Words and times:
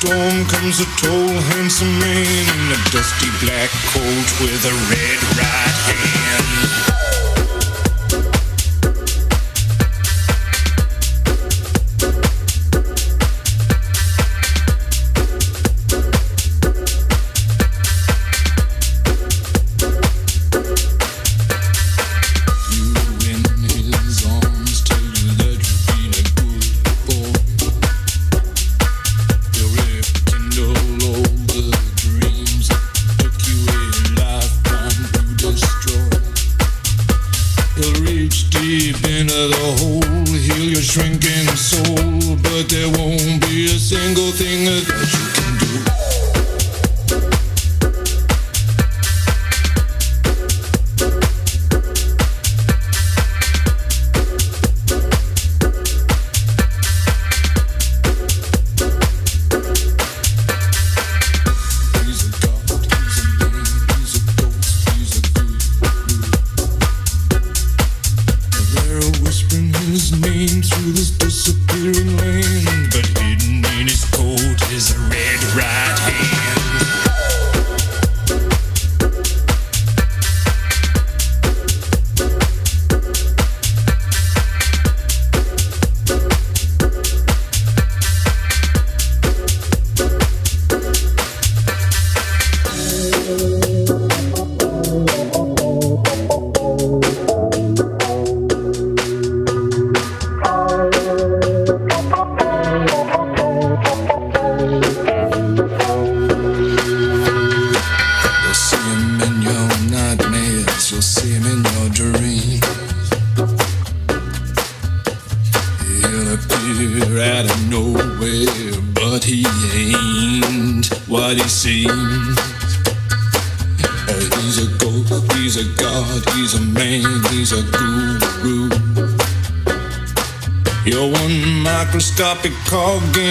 Storm 0.00 0.44
comes 0.44 0.80
a 0.80 0.84
tall, 1.00 1.40
handsome 1.56 1.98
man 1.98 2.26
in 2.26 2.72
a 2.72 2.90
dusty 2.90 3.30
black 3.40 3.70
coat 3.88 4.28
with 4.42 4.62
a 4.66 4.74
red 4.90 5.22
right 5.38 5.78
hand. 5.88 6.95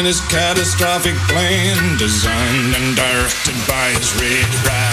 His 0.06 0.22
catastrophic 0.22 1.16
plan, 1.28 1.98
designed 1.98 2.76
and 2.76 2.96
directed 2.96 3.56
by 3.68 3.90
his 3.90 4.14
red 4.22 4.66
right 4.68 4.85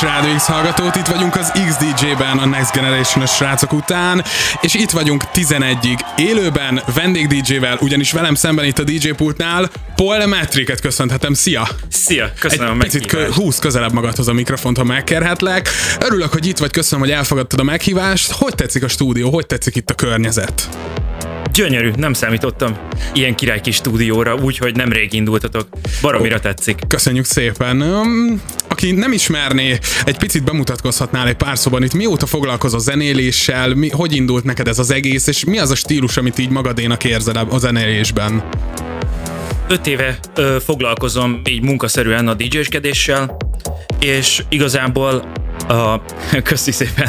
kedves 0.00 0.22
Rádió 0.22 0.36
X 0.36 0.46
hallgatót, 0.46 0.96
itt 0.96 1.06
vagyunk 1.06 1.36
az 1.36 1.52
XDJ-ben 1.68 2.38
a 2.38 2.46
Next 2.46 2.72
generation 2.72 3.26
srácok 3.26 3.72
után, 3.72 4.24
és 4.60 4.74
itt 4.74 4.90
vagyunk 4.90 5.22
11-ig 5.34 5.98
élőben, 6.16 6.82
vendég 6.94 7.26
DJ-vel, 7.26 7.78
ugyanis 7.80 8.12
velem 8.12 8.34
szemben 8.34 8.64
itt 8.64 8.78
a 8.78 8.84
DJ 8.84 9.08
pultnál 9.08 9.70
Paul 9.96 10.26
Metriket 10.26 10.80
köszönhetem, 10.80 11.34
szia! 11.34 11.68
Szia, 11.88 12.32
köszönöm 12.38 12.70
Egy 12.70 12.76
a 12.76 12.82
picit 12.82 13.06
kö- 13.06 13.34
húz 13.34 13.58
közelebb 13.58 13.92
magadhoz 13.92 14.28
a 14.28 14.32
mikrofont, 14.32 14.76
ha 14.76 14.84
megkerhetlek. 14.84 15.68
Örülök, 16.00 16.32
hogy 16.32 16.46
itt 16.46 16.58
vagy, 16.58 16.70
köszönöm, 16.70 17.04
hogy 17.04 17.14
elfogadtad 17.14 17.60
a 17.60 17.64
meghívást. 17.64 18.32
Hogy 18.32 18.54
tetszik 18.54 18.82
a 18.82 18.88
stúdió, 18.88 19.30
hogy 19.30 19.46
tetszik 19.46 19.76
itt 19.76 19.90
a 19.90 19.94
környezet? 19.94 20.68
Gyönyörű, 21.52 21.90
nem 21.96 22.12
számítottam 22.12 22.76
ilyen 23.14 23.34
király 23.34 23.60
kis 23.60 23.74
stúdióra, 23.74 24.34
úgyhogy 24.34 24.76
nemrég 24.76 25.12
indultatok. 25.12 25.68
Baromira 26.02 26.34
oh, 26.34 26.40
tetszik. 26.40 26.78
Köszönjük 26.88 27.24
szépen. 27.24 27.80
Um, 27.80 28.42
aki 28.68 28.92
nem 28.92 29.12
ismerné, 29.12 29.78
egy 30.04 30.16
picit 30.16 30.44
bemutatkozhatnál 30.44 31.26
egy 31.26 31.36
pár 31.36 31.58
szóban 31.58 31.82
itt, 31.82 31.94
mióta 31.94 32.26
foglalkozol 32.26 32.80
zenéléssel, 32.80 33.74
mi, 33.74 33.88
hogy 33.88 34.14
indult 34.14 34.44
neked 34.44 34.68
ez 34.68 34.78
az 34.78 34.90
egész, 34.90 35.26
és 35.26 35.44
mi 35.44 35.58
az 35.58 35.70
a 35.70 35.74
stílus, 35.74 36.16
amit 36.16 36.38
így 36.38 36.50
magadénak 36.50 37.04
érzed 37.04 37.36
a 37.36 37.58
zenélésben? 37.58 38.42
Öt 39.68 39.86
éve 39.86 40.18
ö, 40.34 40.56
foglalkozom 40.64 41.40
így 41.48 41.62
munkaszerűen 41.62 42.28
a 42.28 42.34
DJ-skedéssel, 42.34 43.36
és 44.00 44.42
igazából 44.48 45.32
a, 45.70 46.02
köszi 46.42 46.72
szépen. 46.72 47.08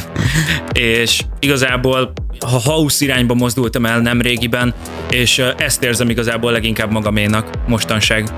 és 0.74 1.22
igazából 1.40 2.14
ha 2.46 2.62
house 2.64 3.06
irányba 3.06 3.34
mozdultam 3.34 3.86
el 3.86 4.00
nem 4.00 4.22
régiben, 4.22 4.74
és 5.10 5.42
ezt 5.58 5.84
érzem 5.84 6.10
igazából 6.10 6.52
leginkább 6.52 6.92
magaménak 6.92 7.50
mostanság. 7.68 8.30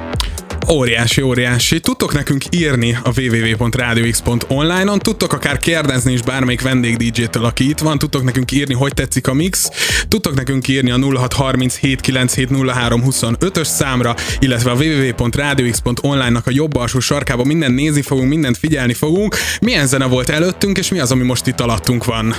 Óriási, 0.70 1.22
óriási. 1.22 1.80
Tudtok 1.80 2.14
nekünk 2.14 2.44
írni 2.50 2.98
a 3.04 3.12
www.radiox.online-on, 3.20 5.00
tudtok 5.00 5.34
akár 5.34 5.58
kérdezni 5.58 6.14
is 6.14 6.22
bármelyik 6.22 6.62
vendég 6.62 6.98
DJ-től, 6.98 7.46
aki 7.46 7.70
itt 7.70 7.80
van, 7.80 7.98
tudtok 7.98 8.24
nekünk 8.24 8.52
írni, 8.52 8.74
hogy 8.74 8.94
tetszik 8.94 9.28
a 9.28 9.34
mix, 9.34 9.70
tudtok 10.08 10.36
nekünk 10.36 10.68
írni 10.68 10.92
a 10.92 10.98
0637970325-ös 10.98 13.64
számra, 13.64 14.16
illetve 14.40 14.72
a 14.72 14.76
www.radiox.online-nak 14.76 16.48
a 16.48 16.52
jobb 16.52 16.76
alsó 16.76 17.00
sarkába 17.00 17.44
mindent 17.44 17.76
nézni 17.76 18.02
fogunk, 18.02 18.30
mindent 18.30 18.58
figyelni 18.58 18.94
fogunk. 18.94 19.36
Milyen 19.62 19.88
zene 19.88 20.06
volt 20.06 20.30
előttünk, 20.30 20.78
és 20.78 20.92
mi 20.92 21.00
az, 21.00 21.12
ami 21.12 21.24
most 21.24 21.48
itt 21.48 21.60
alattunk 21.60 22.06
van? 22.06 22.36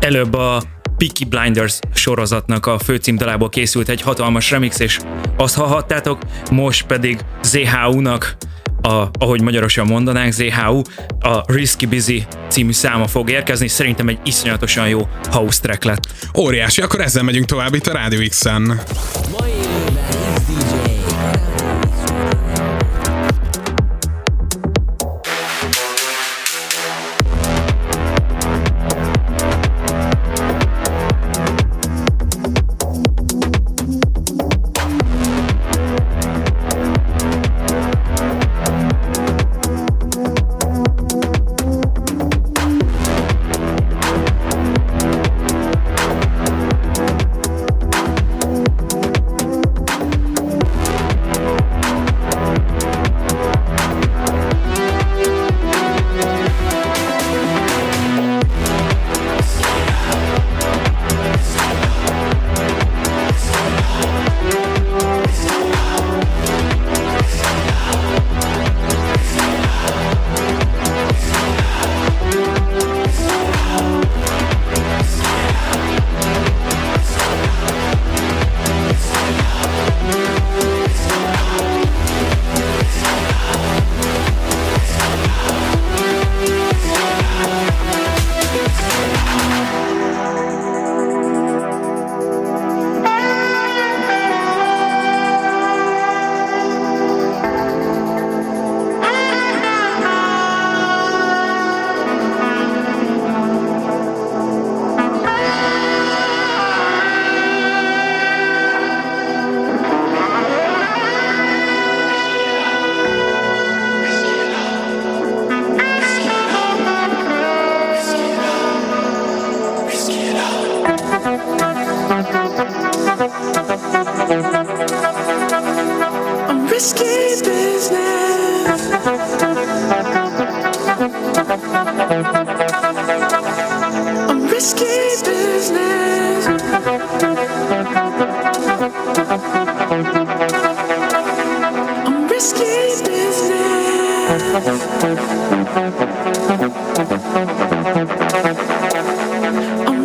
Előbb 0.00 0.34
a 0.34 0.62
Peaky 0.98 1.24
Blinders 1.24 1.78
sorozatnak 1.94 2.66
a 2.66 2.78
főcímdalából 2.78 3.48
készült 3.48 3.88
egy 3.88 4.00
hatalmas 4.00 4.50
remix, 4.50 4.78
és 4.78 4.98
azt 5.36 5.54
hallhattátok, 5.54 6.18
most 6.50 6.86
pedig 6.86 7.20
ZHU-nak 7.42 8.36
a, 8.82 9.08
ahogy 9.18 9.40
magyarosan 9.40 9.86
mondanánk, 9.86 10.32
ZHU, 10.32 10.82
a 11.20 11.52
Risky 11.52 11.86
Busy 11.86 12.26
című 12.48 12.72
száma 12.72 13.06
fog 13.06 13.30
érkezni, 13.30 13.68
szerintem 13.68 14.08
egy 14.08 14.18
iszonyatosan 14.24 14.88
jó 14.88 15.08
house 15.30 15.60
track 15.60 15.84
lett. 15.84 16.02
Óriási, 16.38 16.80
akkor 16.80 17.00
ezzel 17.00 17.22
megyünk 17.22 17.46
tovább 17.46 17.74
itt 17.74 17.86
a 17.86 17.92
Radio 17.92 18.28
X-en. 18.28 18.62
Mai 19.38 19.52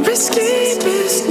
risky 0.08 0.80
business. 0.84 1.31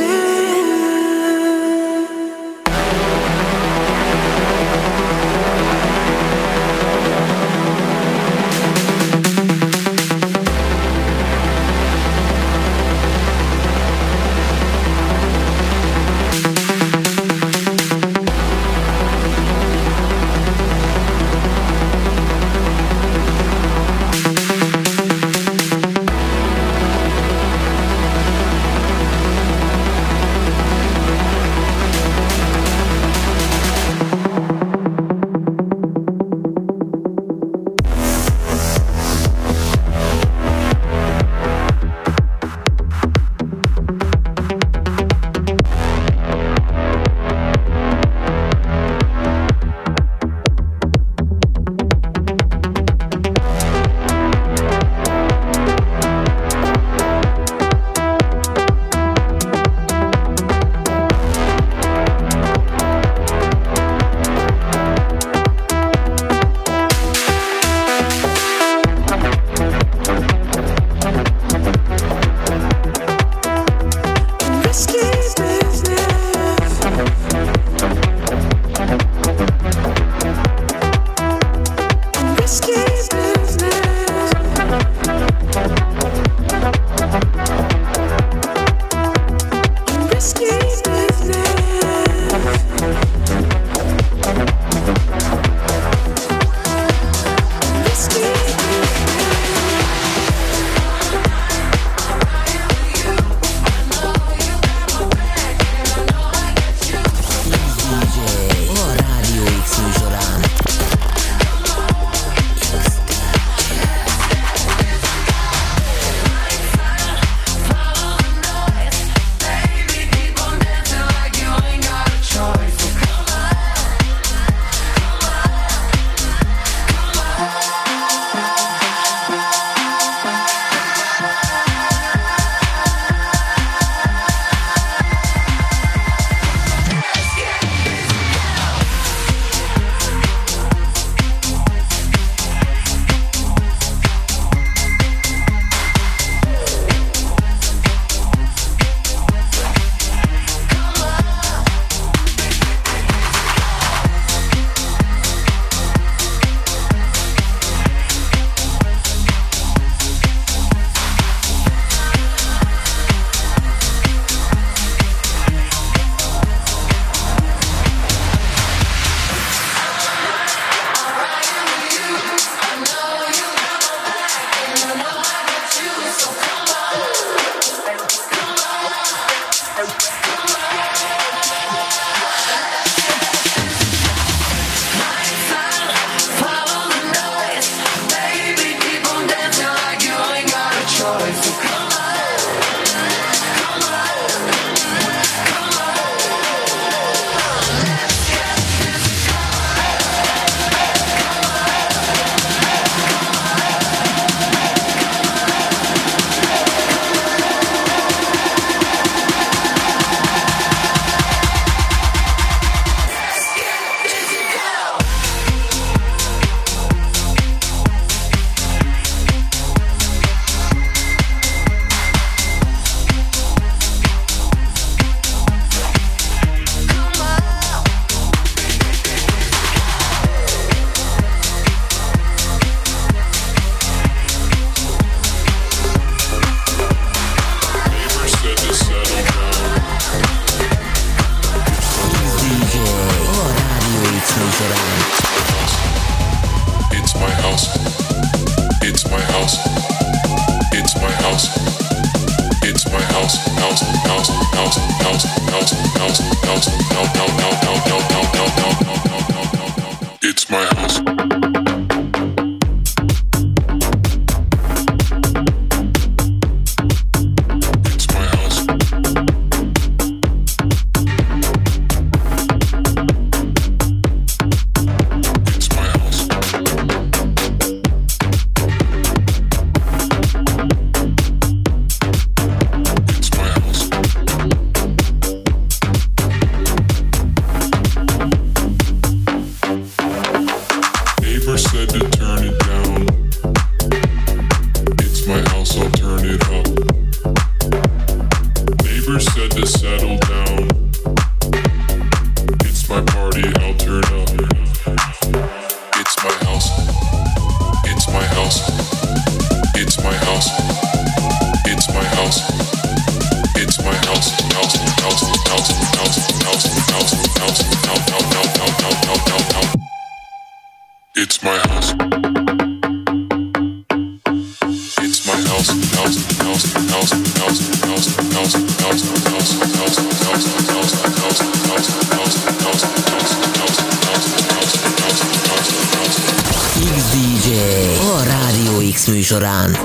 Műsorán. 339.31 339.79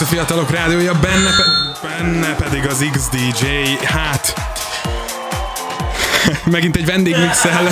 Itt 0.00 0.02
a 0.02 0.14
Rádió 0.14 0.14
X, 0.14 0.14
a 0.14 0.14
fiatalok 0.14 0.50
rádiója, 0.50 0.92
benne, 0.92 1.30
pe- 1.36 1.88
benne 1.88 2.34
pedig 2.34 2.66
az 2.66 2.84
XDJ. 2.92 3.46
Hát, 3.84 4.34
megint 6.44 6.76
egy 6.76 6.86
vendégmixel. 6.86 7.68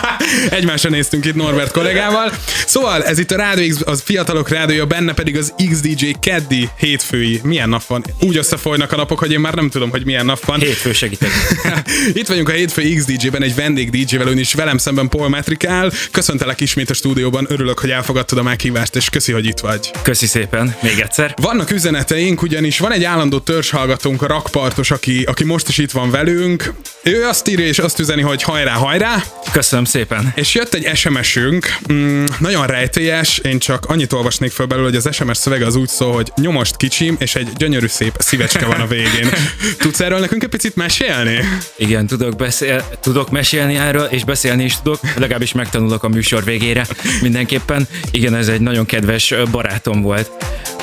Egymásra 0.50 0.90
néztünk 0.90 1.24
itt 1.24 1.34
Norbert 1.34 1.70
kollégával. 1.70 2.30
Szóval 2.74 3.04
ez 3.04 3.18
itt 3.18 3.30
a 3.30 3.36
Rádió 3.36 3.74
X, 3.74 3.80
az 3.84 4.02
fiatalok 4.04 4.48
rádiója, 4.48 4.86
benne 4.86 5.14
pedig 5.14 5.36
az 5.36 5.54
XDJ 5.70 6.10
keddi 6.20 6.68
hétfői. 6.78 7.40
Milyen 7.42 7.68
nap 7.68 7.86
van? 7.86 8.04
Úgy 8.20 8.36
összefolynak 8.36 8.92
a 8.92 8.96
napok, 8.96 9.18
hogy 9.18 9.32
én 9.32 9.40
már 9.40 9.54
nem 9.54 9.70
tudom, 9.70 9.90
hogy 9.90 10.04
milyen 10.04 10.24
nap 10.24 10.44
van. 10.44 10.60
Hétfő 10.60 10.92
segítek. 10.92 11.30
Itt 12.20 12.26
vagyunk 12.26 12.48
a 12.48 12.52
hétfő 12.52 12.94
XDJ-ben, 12.94 13.42
egy 13.42 13.54
vendég 13.54 13.90
DJ-vel, 13.90 14.26
ön 14.26 14.38
is 14.38 14.54
velem 14.54 14.78
szemben 14.78 15.08
Paul 15.08 15.28
Metrikál. 15.28 15.92
Köszöntelek 16.10 16.60
ismét 16.60 16.90
a 16.90 16.94
stúdióban, 16.94 17.46
örülök, 17.48 17.78
hogy 17.78 17.90
elfogadtad 17.90 18.38
a 18.38 18.42
meghívást, 18.42 18.96
és 18.96 19.08
köszi, 19.08 19.32
hogy 19.32 19.46
itt 19.46 19.58
vagy. 19.58 19.90
Köszi 20.02 20.26
szépen, 20.26 20.76
még 20.82 20.98
egyszer. 20.98 21.34
Vannak 21.42 21.70
üzeneteink, 21.70 22.42
ugyanis 22.42 22.78
van 22.78 22.92
egy 22.92 23.04
állandó 23.04 23.38
törzshallgatónk, 23.38 24.22
a 24.22 24.26
rakpartos, 24.26 24.90
aki, 24.90 25.22
aki 25.22 25.44
most 25.44 25.68
is 25.68 25.78
itt 25.78 25.90
van 25.90 26.10
velünk. 26.10 26.72
Ő 27.02 27.24
azt 27.24 27.48
írja 27.48 27.66
és 27.66 27.78
azt 27.78 27.98
üzeni, 27.98 28.22
hogy 28.22 28.42
hajrá, 28.42 28.72
hajrá, 28.72 29.22
Köszönöm 29.52 29.84
szépen. 29.84 30.32
és 30.34 30.54
jött 30.54 30.74
egy 30.74 30.96
SMS-ünk, 30.96 31.76
mm, 31.92 32.24
nagyon 32.38 32.62
rejtélyes, 32.66 33.38
én 33.38 33.58
csak 33.58 33.86
annyit 33.86 34.12
olvasnék 34.12 34.50
föl 34.52 34.66
belőle, 34.66 34.88
hogy 34.88 34.96
az 34.96 35.14
SMS 35.14 35.36
szövege 35.36 35.66
az 35.66 35.74
úgy 35.74 35.88
szól, 35.88 36.12
hogy 36.12 36.32
nyomost 36.36 36.76
kicsim, 36.76 37.16
és 37.18 37.34
egy 37.34 37.48
gyönyörű 37.56 37.86
szép 37.86 38.14
szívecske 38.18 38.66
van 38.66 38.80
a 38.80 38.86
végén. 38.86 39.28
Tudsz 39.78 40.00
erről 40.00 40.18
nekünk 40.18 40.42
egy 40.42 40.48
picit 40.48 40.76
mesélni? 40.76 41.40
Igen, 41.76 42.06
tudok, 42.06 42.36
beszél, 42.36 42.88
tudok 43.00 43.30
mesélni 43.30 43.76
erről, 43.76 44.04
és 44.04 44.24
beszélni 44.24 44.64
is 44.64 44.76
tudok, 44.82 45.00
legalábbis 45.16 45.52
megtanulok 45.52 46.02
a 46.02 46.08
műsor 46.08 46.44
végére 46.44 46.86
mindenképpen. 47.22 47.88
Igen, 48.10 48.34
ez 48.34 48.48
egy 48.48 48.60
nagyon 48.60 48.86
kedves 48.86 49.34
barátom 49.50 50.02
volt, 50.02 50.30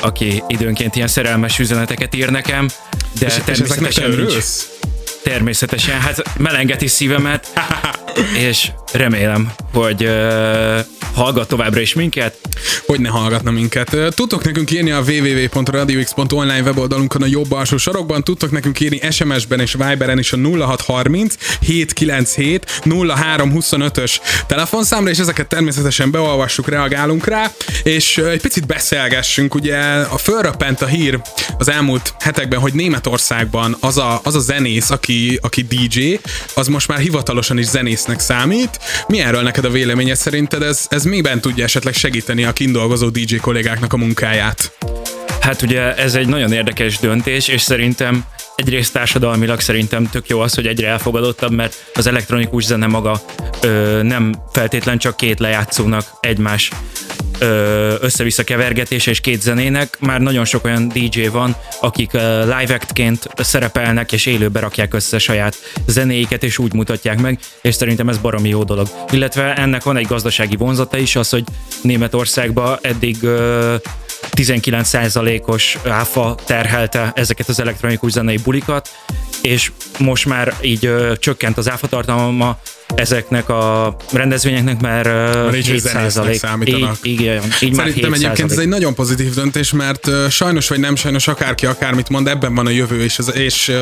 aki 0.00 0.42
időnként 0.48 0.96
ilyen 0.96 1.08
szerelmes 1.08 1.58
üzeneteket 1.58 2.14
ír 2.14 2.30
nekem, 2.30 2.68
de 3.18 3.26
És, 3.26 3.34
és 3.36 3.42
természetesen 3.44 4.08
nincs. 4.08 4.18
örülsz? 4.18 4.68
Természetesen, 5.22 6.00
hát 6.00 6.38
melengeti 6.38 6.86
szívemet, 6.86 7.48
és 8.48 8.70
remélem, 8.92 9.52
hogy 9.72 10.10
hallgat 11.14 11.48
továbbra 11.48 11.80
is 11.80 11.94
minket. 11.94 12.36
hogy 12.86 13.00
ne 13.00 13.08
hallgatna 13.08 13.50
minket. 13.50 13.96
Tudtok 14.14 14.44
nekünk 14.44 14.70
írni 14.70 14.90
a 14.90 15.00
www.radiox.online 15.00 16.60
weboldalunkon 16.62 17.22
a 17.22 17.26
jobb 17.26 17.52
alsó 17.52 17.76
sarokban, 17.76 18.24
tudtok 18.24 18.50
nekünk 18.50 18.80
írni 18.80 19.00
SMS-ben 19.10 19.60
és 19.60 19.72
Viberen 19.72 20.18
is 20.18 20.32
a 20.32 20.36
0630 20.36 21.34
797 21.60 22.80
0325-ös 22.84 24.16
telefonszámra, 24.46 25.10
és 25.10 25.18
ezeket 25.18 25.48
természetesen 25.48 26.10
beolvassuk, 26.10 26.68
reagálunk 26.68 27.26
rá, 27.26 27.50
és 27.82 28.18
egy 28.18 28.40
picit 28.40 28.66
beszélgessünk. 28.66 29.54
Ugye 29.54 29.78
a 30.10 30.18
fölröppent 30.18 30.82
a 30.82 30.86
hír 30.86 31.20
az 31.58 31.68
elmúlt 31.68 32.14
hetekben, 32.18 32.60
hogy 32.60 32.72
Németországban 32.74 33.76
az 33.80 33.98
a, 33.98 34.20
az 34.24 34.34
a 34.34 34.40
zenész, 34.40 34.90
aki, 34.90 35.38
aki 35.42 35.62
DJ, 35.62 36.20
az 36.54 36.66
most 36.66 36.88
már 36.88 36.98
hivatalosan 36.98 37.58
is 37.58 37.66
zenésznek 37.66 38.20
számít. 38.20 38.78
Mi 39.08 39.20
erről 39.20 39.42
neked 39.42 39.64
a 39.64 39.70
véleményed 39.70 40.16
szerinted? 40.16 40.62
Ez, 40.62 40.86
ez 40.88 41.01
miben 41.04 41.40
tudja 41.40 41.64
esetleg 41.64 41.94
segíteni 41.94 42.44
a 42.44 42.52
kindolgozó 42.52 43.08
DJ 43.08 43.36
kollégáknak 43.36 43.92
a 43.92 43.96
munkáját? 43.96 44.72
Hát 45.40 45.62
ugye 45.62 45.94
ez 45.94 46.14
egy 46.14 46.28
nagyon 46.28 46.52
érdekes 46.52 46.98
döntés, 46.98 47.48
és 47.48 47.60
szerintem 47.60 48.24
egyrészt 48.56 48.92
társadalmilag 48.92 49.60
szerintem 49.60 50.08
tök 50.10 50.28
jó 50.28 50.40
az, 50.40 50.54
hogy 50.54 50.66
egyre 50.66 50.88
elfogadottabb, 50.88 51.52
mert 51.52 51.74
az 51.94 52.06
elektronikus 52.06 52.64
zene 52.64 52.86
maga 52.86 53.20
ö, 53.62 54.00
nem 54.02 54.34
feltétlen 54.52 54.98
csak 54.98 55.16
két 55.16 55.40
lejátszónak 55.40 56.04
egymás 56.20 56.70
össze-vissza 58.00 58.44
kevergetése 58.44 59.10
és 59.10 59.20
két 59.20 59.42
zenének. 59.42 59.96
Már 60.00 60.20
nagyon 60.20 60.44
sok 60.44 60.64
olyan 60.64 60.88
DJ 60.88 61.26
van, 61.26 61.56
akik 61.80 62.12
live 62.12 62.74
actként 62.74 63.28
szerepelnek 63.36 64.12
és 64.12 64.26
élőbe 64.26 64.60
rakják 64.60 64.94
össze 64.94 65.18
saját 65.18 65.56
zenéiket 65.86 66.42
és 66.42 66.58
úgy 66.58 66.72
mutatják 66.72 67.20
meg, 67.20 67.38
és 67.62 67.74
szerintem 67.74 68.08
ez 68.08 68.18
baromi 68.18 68.48
jó 68.48 68.64
dolog. 68.64 68.88
Illetve 69.10 69.54
ennek 69.54 69.82
van 69.82 69.96
egy 69.96 70.06
gazdasági 70.06 70.56
vonzata 70.56 70.96
is, 70.96 71.16
az, 71.16 71.30
hogy 71.30 71.44
Németországban 71.82 72.78
eddig 72.80 73.16
19%-os 74.30 75.78
áfa 75.88 76.34
terhelte 76.46 77.12
ezeket 77.14 77.48
az 77.48 77.60
elektronikus 77.60 78.10
zenei 78.12 78.36
bulikat, 78.36 78.88
és 79.42 79.72
most 79.98 80.26
már 80.26 80.54
így 80.60 80.86
ö, 80.86 81.12
csökkent 81.16 81.58
az 81.58 81.70
áfa 81.70 81.86
tartalma, 81.86 82.58
ezeknek 82.94 83.48
a 83.48 83.96
rendezvényeknek 84.12 84.80
már 84.80 85.06
uh, 85.06 85.44
így, 85.44 85.50
hogy 85.50 85.64
7 85.64 85.80
zenésznek 85.80 86.10
százalék. 86.10 86.38
számítanak. 86.38 86.96
Így, 87.02 87.20
így 87.20 87.24
már 87.26 87.46
7 87.58 87.72
Szerintem 87.74 88.12
egyébként 88.12 88.50
ez 88.50 88.58
egy 88.58 88.68
nagyon 88.68 88.94
pozitív 88.94 89.34
döntés, 89.34 89.72
mert 89.72 90.30
sajnos 90.30 90.68
vagy 90.68 90.80
nem 90.80 90.96
sajnos 90.96 91.28
akárki 91.28 91.66
akármit 91.66 92.08
mond, 92.08 92.28
ebben 92.28 92.54
van 92.54 92.66
a 92.66 92.70
jövő, 92.70 93.02
és, 93.02 93.18
az, 93.18 93.34
és 93.34 93.72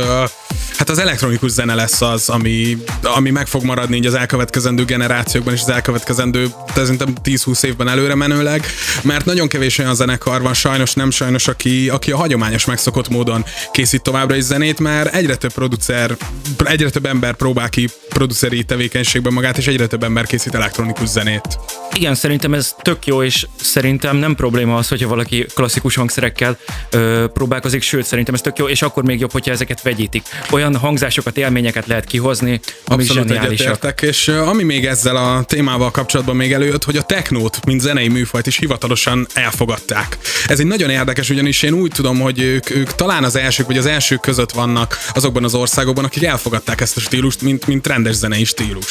hát 0.76 0.88
az 0.88 0.98
elektronikus 0.98 1.50
zene 1.50 1.74
lesz 1.74 2.00
az, 2.02 2.28
ami, 2.28 2.76
ami 3.02 3.30
meg 3.30 3.46
fog 3.46 3.64
maradni 3.64 3.96
így 3.96 4.06
az 4.06 4.14
elkövetkezendő 4.14 4.84
generációkban, 4.84 5.54
és 5.54 5.60
az 5.60 5.70
elkövetkezendő 5.70 6.46
szerintem 6.74 7.14
10-20 7.24 7.64
évben 7.64 7.88
előre 7.88 8.14
menőleg, 8.14 8.64
mert 9.02 9.24
nagyon 9.24 9.48
kevés 9.48 9.78
olyan 9.78 9.94
zenekar 9.94 10.42
van, 10.42 10.54
sajnos 10.54 10.94
nem 10.94 11.10
sajnos, 11.10 11.48
aki, 11.48 11.88
aki 11.88 12.12
a 12.12 12.16
hagyományos 12.16 12.64
megszokott 12.64 13.08
módon 13.08 13.44
készít 13.72 14.02
továbbra 14.02 14.36
is 14.36 14.42
zenét, 14.42 14.78
mert 14.78 15.14
egyre 15.14 15.36
több 15.36 15.52
producer, 15.52 16.16
egyre 16.64 16.90
több 16.90 17.06
ember 17.06 17.34
próbál 17.34 17.68
ki 17.68 17.88
produceri 18.08 18.64
tevékenységben 19.00 19.32
magát, 19.32 19.58
és 19.58 19.66
egyre 19.66 19.86
több 19.86 20.02
ember 20.02 20.26
készít 20.26 20.54
elektronikus 20.54 21.08
zenét. 21.08 21.58
Igen, 21.94 22.14
szerintem 22.14 22.54
ez 22.54 22.74
tök 22.82 23.06
jó, 23.06 23.22
és 23.22 23.46
szerintem 23.60 24.16
nem 24.16 24.34
probléma 24.34 24.76
az, 24.76 24.88
hogyha 24.88 25.08
valaki 25.08 25.46
klasszikus 25.54 25.94
hangszerekkel 25.94 26.58
ö, 26.90 27.24
próbálkozik, 27.32 27.82
sőt, 27.82 28.04
szerintem 28.04 28.34
ez 28.34 28.40
tök 28.40 28.58
jó, 28.58 28.68
és 28.68 28.82
akkor 28.82 29.04
még 29.04 29.20
jobb, 29.20 29.32
hogyha 29.32 29.50
ezeket 29.50 29.82
vegyítik. 29.82 30.22
Olyan 30.50 30.76
hangzásokat, 30.76 31.36
élményeket 31.36 31.86
lehet 31.86 32.04
kihozni, 32.04 32.60
ami 32.84 33.02
Abszolút 33.02 33.30
egyetértek, 33.30 34.02
és 34.02 34.28
ami 34.28 34.62
még 34.62 34.86
ezzel 34.86 35.16
a 35.16 35.42
témával 35.42 35.90
kapcsolatban 35.90 36.36
még 36.36 36.52
előjött, 36.52 36.84
hogy 36.84 36.96
a 36.96 37.02
technót, 37.02 37.64
mint 37.66 37.80
zenei 37.80 38.08
műfajt 38.08 38.46
is 38.46 38.58
hivatalosan 38.58 39.26
elfogadták. 39.34 40.18
Ez 40.46 40.60
egy 40.60 40.66
nagyon 40.66 40.90
érdekes, 40.90 41.30
ugyanis 41.30 41.62
én 41.62 41.72
úgy 41.72 41.90
tudom, 41.90 42.20
hogy 42.20 42.40
ők, 42.40 42.70
ők 42.70 42.94
talán 42.94 43.24
az 43.24 43.36
elsők, 43.36 43.66
vagy 43.66 43.78
az 43.78 43.86
elsők 43.86 44.20
között 44.20 44.50
vannak 44.50 44.98
azokban 45.14 45.44
az 45.44 45.54
országokban, 45.54 46.04
akik 46.04 46.24
elfogadták 46.24 46.80
ezt 46.80 46.96
a 46.96 47.00
stílust, 47.00 47.42
mint, 47.42 47.66
mint 47.66 47.86
rendes 47.86 48.14
zenei 48.14 48.44
stílus. 48.44 48.89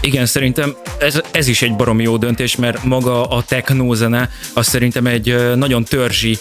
Igen, 0.00 0.26
szerintem 0.26 0.76
ez, 0.98 1.20
ez 1.30 1.48
is 1.48 1.62
egy 1.62 1.76
baromi 1.76 2.02
jó 2.02 2.16
döntés, 2.16 2.56
mert 2.56 2.84
maga 2.84 3.24
a 3.24 3.42
technózene 3.42 4.30
az 4.54 4.66
szerintem 4.66 5.06
egy 5.06 5.54
nagyon 5.54 5.84
törzsi 5.84 6.38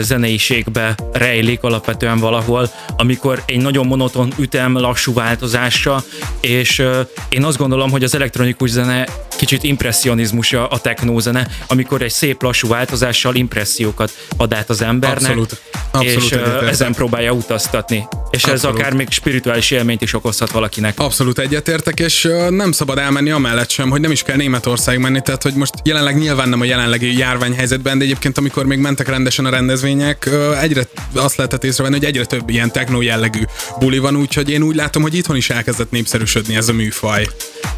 zeneiségbe 0.00 0.94
rejlik 1.12 1.62
alapvetően 1.62 2.18
valahol, 2.18 2.70
amikor 2.96 3.42
egy 3.46 3.60
nagyon 3.60 3.86
monoton 3.86 4.32
ütem, 4.38 4.78
lassú 4.78 5.12
változása, 5.12 6.04
és 6.40 6.82
én 7.28 7.44
azt 7.44 7.58
gondolom, 7.58 7.90
hogy 7.90 8.04
az 8.04 8.14
elektronikus 8.14 8.70
zene 8.70 9.06
kicsit 9.36 9.62
impressionizmusa 9.62 10.66
a 10.66 10.78
technózene, 10.78 11.48
amikor 11.66 12.02
egy 12.02 12.10
szép 12.10 12.42
lassú 12.42 12.68
változással 12.68 13.34
impressziókat 13.34 14.12
ad 14.36 14.54
át 14.54 14.70
az 14.70 14.82
embernek, 14.82 15.20
Abszolút. 15.20 15.60
Abszolút 15.90 16.22
és 16.22 16.30
egyetértek. 16.32 16.68
ezen 16.68 16.92
próbálja 16.92 17.32
utaztatni. 17.32 18.08
És 18.30 18.44
ez 18.44 18.50
Abszolút. 18.52 18.78
akár 18.78 18.92
még 18.92 19.10
spirituális 19.10 19.70
élményt 19.70 20.02
is 20.02 20.14
okozhat 20.14 20.50
valakinek. 20.50 21.00
Abszolút 21.00 21.38
egyetértek, 21.38 22.00
és 22.00 22.28
nem 22.48 22.72
szabad 22.72 22.98
elmenni 22.98 23.30
amellett 23.30 23.70
sem, 23.70 23.90
hogy 23.90 24.00
nem 24.00 24.10
is 24.10 24.22
kell 24.22 24.36
Németország 24.36 24.98
menni, 24.98 25.20
tehát 25.22 25.42
hogy 25.42 25.54
most 25.54 25.74
jelenleg 25.84 26.18
nyilván 26.18 26.48
nem 26.48 26.60
a 26.60 26.64
jelenlegi 26.64 27.18
járványhelyzetben, 27.18 27.98
de 27.98 28.04
egyébként 28.04 28.38
amikor 28.38 28.66
még 28.66 28.78
mentek 28.78 29.08
rendesen 29.08 29.44
a 29.44 29.50
rendezvények, 29.50 30.30
egyre 30.60 30.82
azt 31.14 31.36
lehetett 31.36 31.64
észrevenni, 31.64 31.96
hogy 31.96 32.06
egyre 32.06 32.24
több 32.24 32.48
ilyen 32.50 32.72
techno 32.72 33.00
jellegű 33.00 33.42
buli 33.78 33.98
van, 33.98 34.16
úgyhogy 34.16 34.50
én 34.50 34.62
úgy 34.62 34.74
látom, 34.74 35.02
hogy 35.02 35.14
itthon 35.14 35.36
is 35.36 35.50
elkezdett 35.50 35.90
népszerűsödni 35.90 36.56
ez 36.56 36.68
a 36.68 36.72
műfaj. 36.72 37.26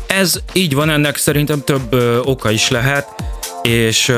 Ez 0.08 0.40
így 0.52 0.74
van, 0.74 0.90
ennek 0.90 1.16
szerintem 1.16 1.64
több 1.64 1.92
ö, 1.92 2.18
oka 2.18 2.50
is 2.50 2.70
lehet, 2.70 3.06
és 3.68 4.12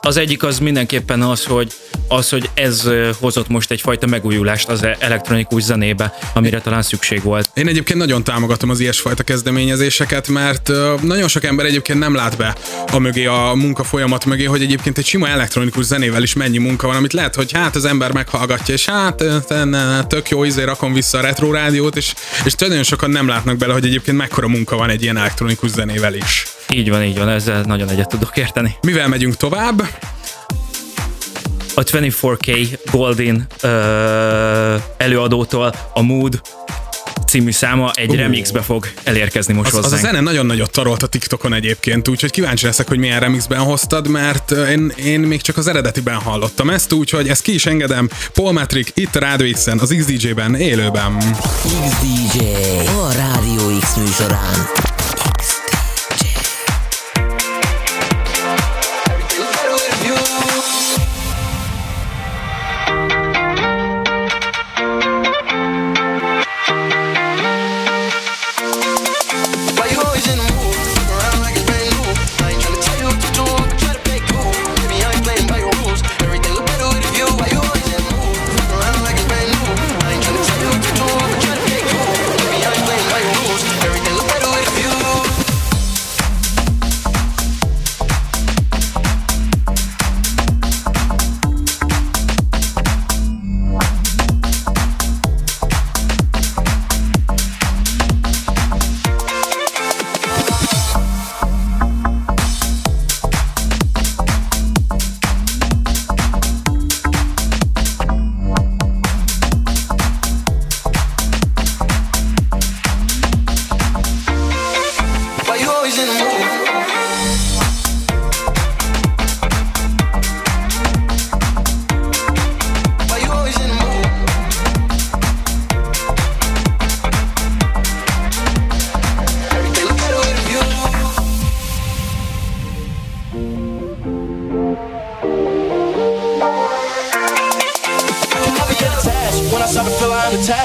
az, 0.00 0.16
egyik 0.16 0.42
az 0.42 0.58
mindenképpen 0.58 1.22
az, 1.22 1.44
hogy 1.44 1.72
az, 2.08 2.28
hogy 2.28 2.50
ez 2.54 2.88
hozott 3.20 3.48
most 3.48 3.70
egyfajta 3.70 4.06
megújulást 4.06 4.68
az 4.68 4.86
elektronikus 4.98 5.62
zenébe, 5.62 6.14
amire 6.34 6.60
talán 6.60 6.82
szükség 6.82 7.22
volt. 7.22 7.50
Én 7.54 7.68
egyébként 7.68 7.98
nagyon 7.98 8.24
támogatom 8.24 8.70
az 8.70 8.80
ilyesfajta 8.80 9.22
kezdeményezéseket, 9.22 10.28
mert 10.28 10.70
nagyon 11.02 11.28
sok 11.28 11.44
ember 11.44 11.66
egyébként 11.66 11.98
nem 11.98 12.14
lát 12.14 12.36
be 12.36 12.56
a 12.92 12.98
mögé, 12.98 13.26
a 13.26 13.52
munka 13.54 13.84
folyamat 13.84 14.24
mögé, 14.24 14.44
hogy 14.44 14.62
egyébként 14.62 14.98
egy 14.98 15.06
sima 15.06 15.28
elektronikus 15.28 15.84
zenével 15.84 16.22
is 16.22 16.32
mennyi 16.34 16.58
munka 16.58 16.86
van, 16.86 16.96
amit 16.96 17.12
lehet, 17.12 17.34
hogy 17.34 17.52
hát 17.52 17.76
az 17.76 17.84
ember 17.84 18.12
meghallgatja, 18.12 18.74
és 18.74 18.84
hát 18.84 19.24
tök 20.08 20.28
jó, 20.28 20.44
izé 20.44 20.62
rakom 20.62 20.92
vissza 20.92 21.18
a 21.18 21.20
retro 21.20 21.52
rádiót, 21.52 21.96
és, 21.96 22.14
és 22.44 22.54
nagyon 22.54 22.82
sokan 22.82 23.10
nem 23.10 23.28
látnak 23.28 23.56
bele, 23.56 23.72
hogy 23.72 23.84
egyébként 23.84 24.16
mekkora 24.16 24.48
munka 24.48 24.76
van 24.76 24.90
egy 24.90 25.02
ilyen 25.02 25.16
elektronikus 25.16 25.70
zenével 25.70 26.14
is. 26.14 26.46
Így 26.74 26.90
van, 26.90 27.02
így 27.02 27.18
van, 27.18 27.28
ezzel 27.28 27.62
nagyon 27.62 27.88
egyet 27.88 28.08
tudok 28.08 28.36
érteni. 28.36 28.76
Mivel 28.82 29.08
megyünk 29.08 29.36
tovább? 29.36 29.80
A 31.74 31.82
24K 31.82 32.78
Goldin 32.90 33.46
ö, 33.60 34.76
előadótól 34.96 35.74
a 35.94 36.02
Mood 36.02 36.40
című 37.26 37.50
száma 37.50 37.90
egy 37.94 38.14
remixbe 38.14 38.60
fog 38.60 38.86
elérkezni 39.02 39.54
most 39.54 39.66
Az, 39.72 39.78
az 39.78 39.84
a 39.84 39.88
hozzánk. 39.88 40.02
zene 40.04 40.20
nagyon 40.20 40.46
nagyot 40.46 40.70
tarolt 40.70 41.02
a 41.02 41.06
TikTokon 41.06 41.52
egyébként, 41.52 42.08
úgyhogy 42.08 42.30
kíváncsi 42.30 42.66
leszek, 42.66 42.88
hogy 42.88 42.98
milyen 42.98 43.20
remixben 43.20 43.58
hoztad, 43.58 44.08
mert 44.08 44.50
én, 44.50 44.92
én 45.04 45.20
még 45.20 45.40
csak 45.40 45.56
az 45.56 45.66
eredetiben 45.66 46.14
hallottam 46.14 46.70
ezt, 46.70 46.92
úgyhogy 46.92 47.28
ezt 47.28 47.42
ki 47.42 47.54
is 47.54 47.66
engedem. 47.66 48.08
Paul 48.32 48.52
Metric 48.52 48.90
itt 48.94 49.16
a 49.16 49.18
Radio 49.18 49.52
X-en, 49.52 49.78
az 49.78 49.94
XDJ-ben, 49.98 50.54
élőben. 50.54 51.16
XDJ 51.62 52.44
a 52.86 53.12
Rádió 53.12 53.78
X 53.80 53.94
műsorán. 53.96 54.91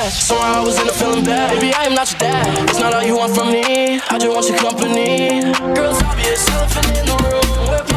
Unattached, 0.08 0.24
somehow 0.24 0.62
I 0.62 0.66
was 0.66 0.80
in 0.80 0.88
a 0.88 0.92
feeling 0.92 1.26
bad. 1.26 1.60
Baby, 1.60 1.74
I 1.74 1.84
am 1.84 1.94
not 1.94 2.12
your 2.12 2.20
dad. 2.20 2.70
It's 2.70 2.80
not 2.80 2.94
all 2.94 3.04
you 3.04 3.18
want 3.18 3.36
from 3.36 3.52
me. 3.52 4.00
I 4.10 4.18
just 4.18 4.30
want 4.30 4.48
your 4.48 4.58
company. 4.58 5.42
Girl, 5.76 5.92
it's 5.92 6.04
obvious, 6.04 6.50
elephant 6.50 6.98
in 6.98 7.06
the 7.06 7.88
room. 7.92 7.97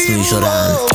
Estoy 0.00 0.22
llorando. 0.24 0.86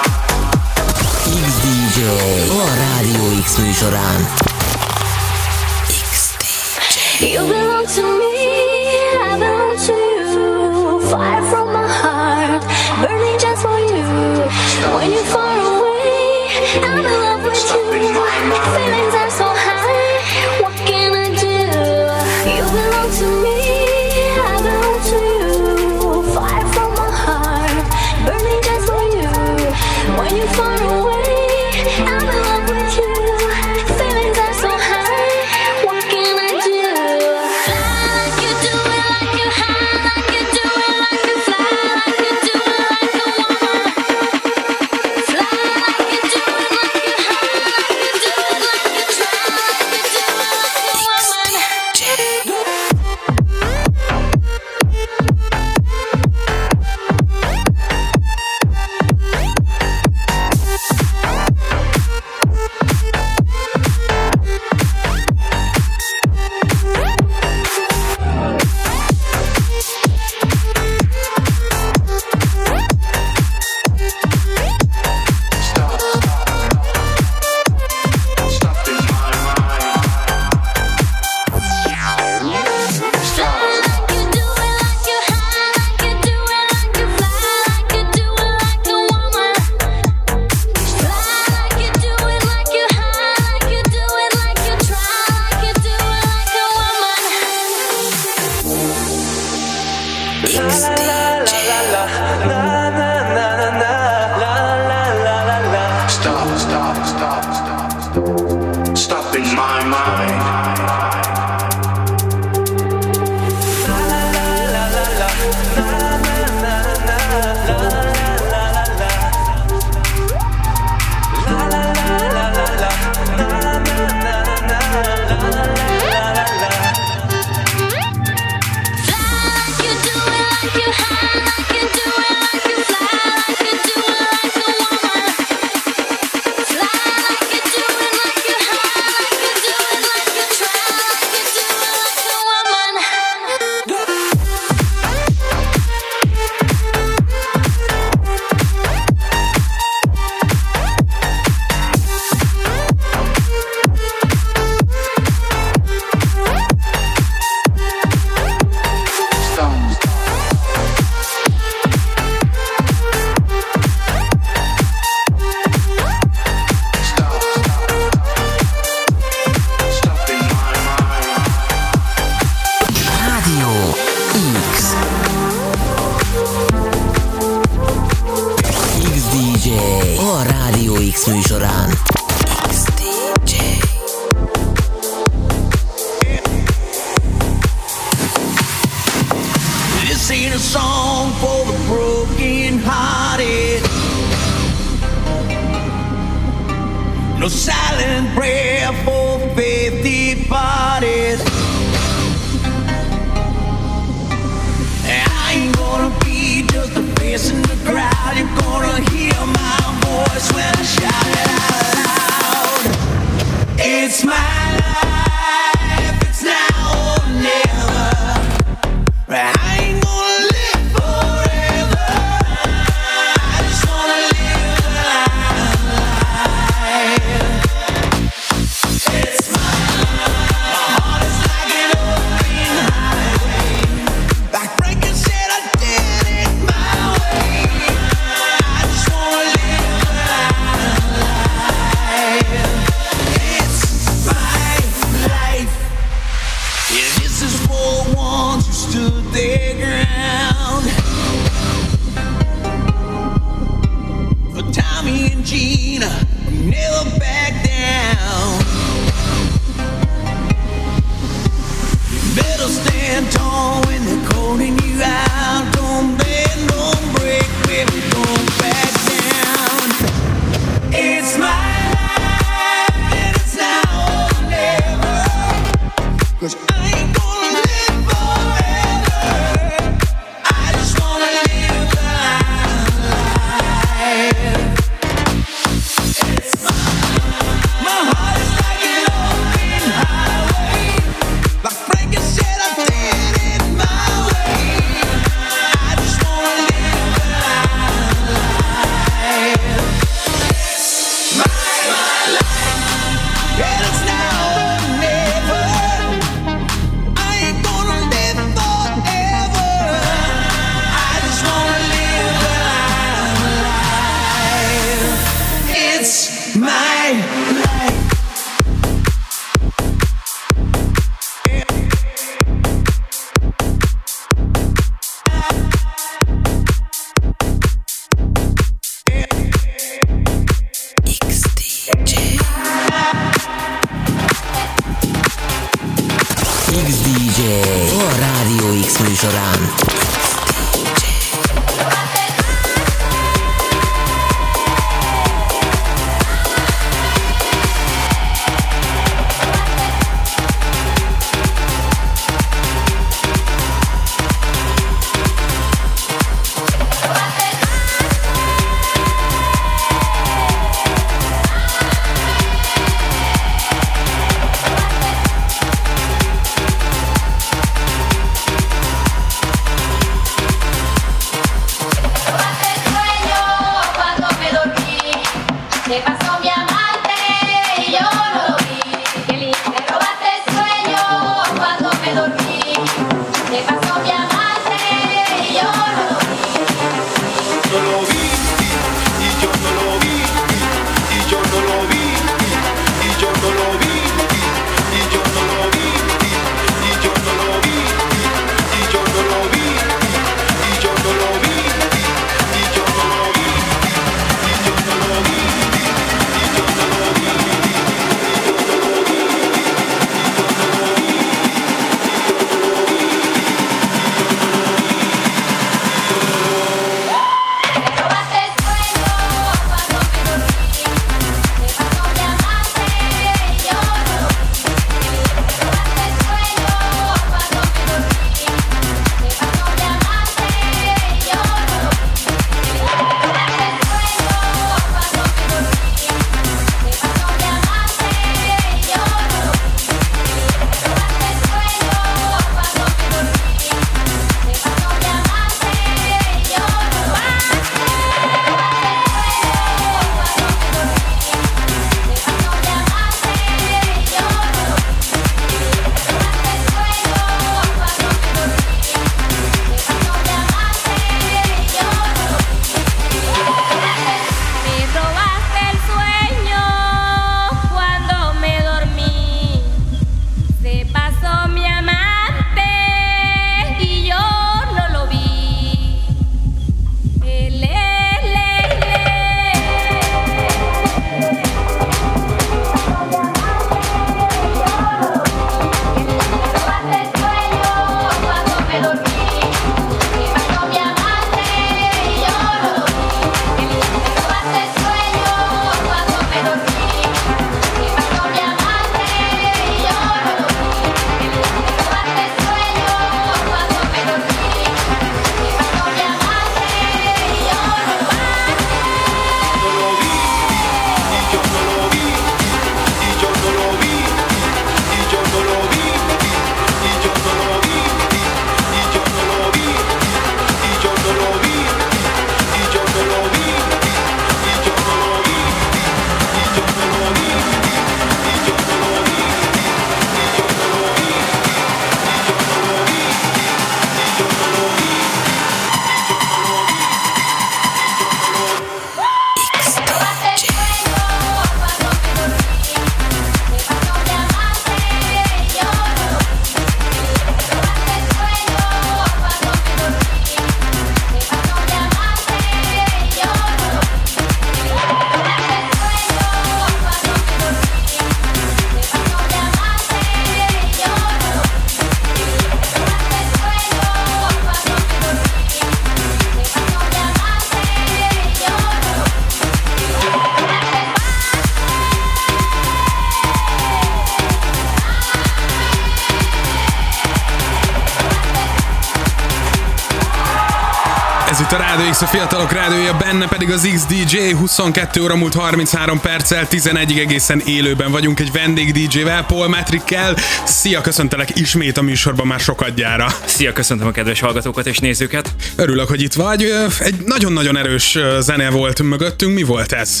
fiatalok 582.10 582.52
rádője, 582.52 582.92
benne 582.92 583.28
pedig 583.28 583.50
az 583.50 583.68
XDJ, 583.74 584.30
22 584.30 585.02
óra 585.02 585.16
múlt 585.16 585.34
33 585.34 586.00
perccel, 586.00 586.48
11 586.48 586.98
egészen 586.98 587.40
élőben 587.46 587.90
vagyunk 587.90 588.20
egy 588.20 588.32
vendég 588.32 588.72
DJ-vel, 588.72 589.24
Paul 589.24 589.48
Metrikkel. 589.48 590.16
Szia, 590.44 590.80
köszöntelek 590.80 591.38
ismét 591.38 591.78
a 591.78 591.82
műsorban 591.82 592.26
már 592.26 592.40
sokadjára. 592.40 593.06
Szia, 593.24 593.52
köszöntöm 593.52 593.86
a 593.86 593.90
kedves 593.90 594.20
hallgatókat 594.20 594.66
és 594.66 594.78
nézőket. 594.78 595.34
Örülök, 595.56 595.88
hogy 595.88 596.02
itt 596.02 596.12
vagy. 596.12 596.52
Egy 596.78 596.94
nagyon-nagyon 597.04 597.56
erős 597.56 597.98
zene 598.20 598.50
volt 598.50 598.82
mögöttünk, 598.82 599.34
mi 599.34 599.42
volt 599.42 599.72
ez? 599.72 600.00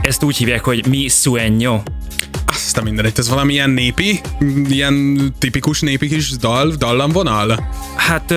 Ezt 0.00 0.22
úgy 0.22 0.36
hívják, 0.36 0.64
hogy 0.64 0.86
mi 0.86 1.06
sueño. 1.08 1.80
Azt 2.46 2.76
a 2.76 2.82
mindenit, 2.82 3.18
ez 3.18 3.28
valami 3.28 3.52
ilyen 3.52 3.70
népi, 3.70 4.20
ilyen 4.68 5.18
tipikus 5.38 5.80
népi 5.80 6.08
kis 6.08 6.30
dal, 6.30 6.70
dallamvonal? 6.78 7.68
Hát 8.06 8.30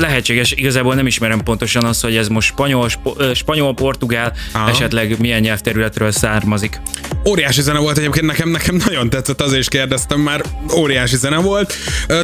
lehetséges, 0.00 0.52
igazából 0.52 0.94
nem 0.94 1.06
ismerem 1.06 1.40
pontosan 1.40 1.84
azt, 1.84 2.02
hogy 2.02 2.16
ez 2.16 2.28
most 2.28 2.48
spanyol, 2.48 2.88
spanyol 3.34 3.74
portugál, 3.74 4.32
Aha. 4.52 4.68
esetleg 4.68 5.18
milyen 5.18 5.40
nyelvterületről 5.40 6.10
származik. 6.10 6.80
Óriási 7.28 7.62
zene 7.62 7.78
volt 7.78 7.98
egyébként, 7.98 8.26
nekem, 8.26 8.48
nekem 8.48 8.82
nagyon 8.86 9.10
tetszett, 9.10 9.40
azért 9.40 9.60
is 9.60 9.68
kérdeztem 9.68 10.20
már, 10.20 10.42
óriási 10.76 11.16
zene 11.16 11.36
volt. 11.36 11.74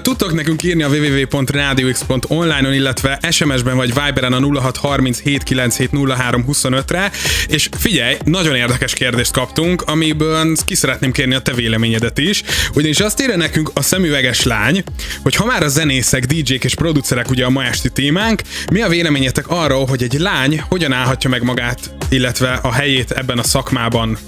Tudtok 0.03 0.35
nekünk 0.35 0.63
írni 0.63 0.83
a 0.83 0.89
www.radiox.online-on, 0.89 2.73
illetve 2.73 3.19
SMS-ben 3.31 3.77
vagy 3.77 3.93
Viberen 3.95 4.33
a 4.33 4.39
063079702325-re, 4.39 7.11
és 7.47 7.69
figyelj, 7.79 8.17
nagyon 8.25 8.55
érdekes 8.55 8.95
kérdést 8.95 9.33
kaptunk, 9.33 9.83
amiből 9.83 10.57
ki 10.67 10.75
szeretném 10.75 11.13
kérni 11.13 11.35
a 11.35 11.41
te 11.41 11.53
véleményedet 11.53 12.19
is, 12.19 12.43
ugyanis 12.75 13.01
azt 13.01 13.21
írja 13.21 13.37
nekünk 13.37 13.71
a 13.75 13.83
szemüveges 13.83 14.43
lány, 14.43 14.85
hogy 15.23 15.35
ha 15.35 15.45
már 15.45 15.63
a 15.63 15.69
zenészek, 15.69 16.25
DJ-k 16.25 16.64
és 16.65 16.75
producerek 16.75 17.31
ugye 17.31 17.45
a 17.45 17.51
ma 17.51 17.65
esti 17.65 17.91
témánk, 17.91 18.43
mi 18.73 18.81
a 18.81 18.89
véleményetek 18.89 19.49
arról, 19.49 19.87
hogy 19.87 20.03
egy 20.03 20.19
lány 20.19 20.63
hogyan 20.69 20.93
állhatja 20.93 21.31
meg 21.31 21.43
magát, 21.43 21.95
illetve 22.09 22.53
a 22.53 22.73
helyét 22.73 23.11
ebben 23.11 23.39
a 23.39 23.43
szakmában, 23.43 24.19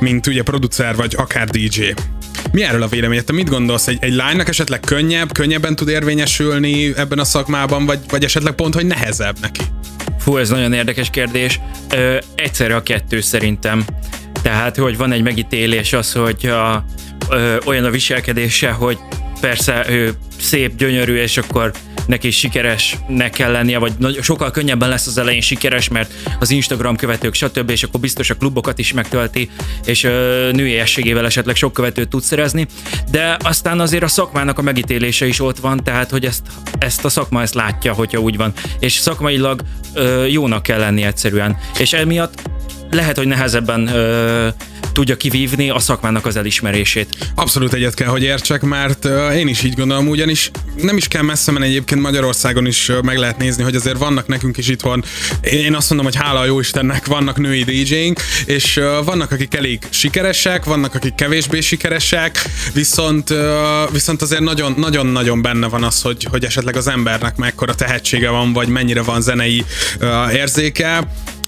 mint 0.00 0.26
ugye 0.26 0.42
producer 0.42 0.96
vagy 0.96 1.14
akár 1.16 1.48
DJ. 1.48 1.94
Mi 2.52 2.62
erről 2.62 2.82
a 2.82 2.88
véleményed? 2.88 3.24
Te 3.24 3.32
mit 3.32 3.48
gondolsz? 3.48 3.86
Egy, 3.86 3.98
egy 4.00 4.14
lánynak 4.14 4.48
esetleg 4.48 4.80
könnyebb, 4.80 5.32
könnyebben 5.32 5.76
tud 5.76 5.88
érvényesülni 5.88 6.96
ebben 6.96 7.18
a 7.18 7.24
szakmában, 7.24 7.86
vagy, 7.86 7.98
vagy 8.08 8.24
esetleg 8.24 8.54
pont, 8.54 8.74
hogy 8.74 8.86
nehezebb 8.86 9.36
neki? 9.40 9.60
Fú, 10.18 10.36
ez 10.36 10.48
nagyon 10.48 10.72
érdekes 10.72 11.10
kérdés. 11.10 11.60
Ö, 11.90 12.16
egyszerre 12.34 12.76
a 12.76 12.82
kettő 12.82 13.20
szerintem. 13.20 13.84
Tehát, 14.42 14.76
hogy 14.76 14.96
van 14.96 15.12
egy 15.12 15.22
megítélés 15.22 15.92
az, 15.92 16.12
hogy 16.12 16.46
a, 16.46 16.84
ö, 17.30 17.56
olyan 17.64 17.84
a 17.84 17.90
viselkedése, 17.90 18.70
hogy 18.70 18.98
persze 19.44 19.84
ő 19.88 20.12
szép, 20.40 20.76
gyönyörű, 20.76 21.16
és 21.16 21.36
akkor 21.36 21.72
neki 22.06 22.30
sikeresnek 22.30 23.30
kell 23.30 23.50
lennie, 23.50 23.78
vagy 23.78 23.92
sokkal 24.20 24.50
könnyebben 24.50 24.88
lesz 24.88 25.06
az 25.06 25.18
elején 25.18 25.40
sikeres, 25.40 25.88
mert 25.88 26.12
az 26.40 26.50
Instagram 26.50 26.96
követők, 26.96 27.34
stb., 27.34 27.70
és 27.70 27.82
akkor 27.82 28.00
biztos 28.00 28.30
a 28.30 28.36
klubokat 28.36 28.78
is 28.78 28.92
megtölti, 28.92 29.50
és 29.84 30.04
ö, 30.04 30.50
nőiességével 30.52 31.24
esetleg 31.24 31.56
sok 31.56 31.72
követőt 31.72 32.08
tud 32.08 32.22
szerezni, 32.22 32.66
de 33.10 33.36
aztán 33.40 33.80
azért 33.80 34.02
a 34.02 34.08
szakmának 34.08 34.58
a 34.58 34.62
megítélése 34.62 35.26
is 35.26 35.40
ott 35.40 35.58
van, 35.58 35.80
tehát 35.84 36.10
hogy 36.10 36.24
ezt, 36.24 36.42
ezt 36.78 37.04
a 37.04 37.08
szakma 37.08 37.42
ezt 37.42 37.54
látja, 37.54 37.92
hogyha 37.92 38.20
úgy 38.20 38.36
van, 38.36 38.52
és 38.78 38.92
szakmailag 38.92 39.62
ö, 39.94 40.26
jónak 40.26 40.62
kell 40.62 40.78
lenni 40.78 41.02
egyszerűen, 41.02 41.56
és 41.78 41.92
emiatt 41.92 42.42
lehet, 42.90 43.16
hogy 43.16 43.26
nehezebben 43.26 43.86
ö, 43.86 44.48
tudja 44.94 45.16
kivívni 45.16 45.70
a 45.70 45.78
szakmának 45.78 46.26
az 46.26 46.36
elismerését. 46.36 47.08
Abszolút 47.34 47.72
egyet 47.72 47.94
kell, 47.94 48.08
hogy 48.08 48.22
értsek, 48.22 48.62
mert 48.62 49.08
én 49.34 49.48
is 49.48 49.62
így 49.62 49.74
gondolom, 49.74 50.08
ugyanis 50.08 50.50
nem 50.76 50.96
is 50.96 51.08
kell 51.08 51.22
messze 51.22 51.52
menni 51.52 51.66
egyébként 51.66 52.00
Magyarországon 52.00 52.66
is 52.66 52.90
meg 53.02 53.18
lehet 53.18 53.38
nézni, 53.38 53.62
hogy 53.62 53.74
azért 53.74 53.98
vannak 53.98 54.26
nekünk 54.26 54.56
is 54.56 54.68
itthon, 54.68 55.04
én 55.42 55.74
azt 55.74 55.88
mondom, 55.88 56.06
hogy 56.06 56.22
hála 56.22 56.40
a 56.40 56.44
jó 56.44 56.60
Istennek 56.60 57.06
vannak 57.06 57.36
női 57.36 57.62
DJ-nk, 57.62 58.20
és 58.46 58.80
vannak, 59.04 59.30
akik 59.30 59.54
elég 59.54 59.78
sikeresek, 59.90 60.64
vannak, 60.64 60.94
akik 60.94 61.14
kevésbé 61.14 61.60
sikeresek, 61.60 62.48
viszont, 62.72 63.34
viszont 63.92 64.22
azért 64.22 64.40
nagyon- 64.40 64.74
nagyon-nagyon 64.76 65.42
benne 65.42 65.66
van 65.68 65.84
az, 65.84 66.02
hogy, 66.02 66.26
hogy 66.30 66.44
esetleg 66.44 66.76
az 66.76 66.88
embernek 66.88 67.36
mekkora 67.36 67.74
tehetsége 67.74 68.30
van, 68.30 68.52
vagy 68.52 68.68
mennyire 68.68 69.02
van 69.02 69.20
zenei 69.20 69.64
érzéke. 70.32 71.06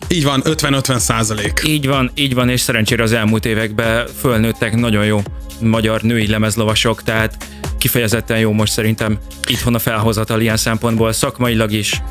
Így 0.08 0.24
van, 0.24 0.42
50-50 0.44 0.98
százalék. 0.98 1.62
Így 1.66 1.86
van, 1.86 2.10
így 2.14 2.34
van, 2.34 2.48
és 2.48 2.60
szerencsére 2.60 3.02
az 3.02 3.12
elmúlt 3.12 3.46
években 3.46 4.06
fölnőttek 4.20 4.76
nagyon 4.76 5.04
jó 5.04 5.20
magyar 5.60 6.02
női 6.02 6.26
lemezlovasok, 6.26 7.02
tehát 7.02 7.36
kifejezetten 7.78 8.38
jó 8.38 8.52
most 8.52 8.72
szerintem 8.72 9.18
itthon 9.46 9.74
a 9.74 9.78
felhozatal 9.78 10.40
ilyen 10.40 10.56
szempontból, 10.56 11.12
szakmailag 11.12 11.72
is. 11.72 12.02